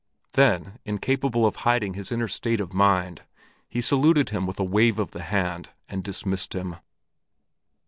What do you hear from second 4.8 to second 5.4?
of the